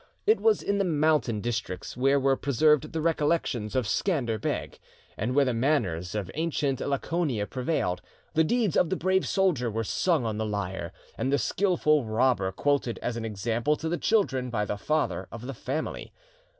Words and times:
It 0.25 0.41
was 0.41 0.63
in 0.63 0.79
the 0.79 0.83
mountain 0.83 1.41
districts 1.41 1.95
where 1.95 2.19
were 2.19 2.35
preserved 2.35 2.91
the 2.91 3.01
recollections 3.01 3.75
of 3.75 3.85
Scander 3.87 4.39
Beg, 4.41 4.79
and 5.15 5.35
where 5.35 5.45
the 5.45 5.53
manners 5.53 6.15
of 6.15 6.31
ancient 6.33 6.79
Laconia 6.79 7.45
prevailed; 7.45 8.01
the 8.33 8.43
deeds 8.43 8.75
of 8.75 8.89
the 8.89 8.95
brave 8.95 9.27
soldier 9.27 9.69
were 9.69 9.83
sung 9.83 10.25
on 10.25 10.39
the 10.39 10.43
lyre, 10.47 10.91
and 11.19 11.31
the 11.31 11.37
skilful 11.37 12.03
robber 12.03 12.51
quoted 12.51 12.97
as 13.03 13.15
an 13.15 13.25
example 13.25 13.75
to 13.75 13.87
the 13.87 13.99
children 13.99 14.49
by 14.49 14.65
the 14.65 14.75
father 14.75 15.27
of 15.31 15.45
the 15.45 15.53
family. 15.53 16.11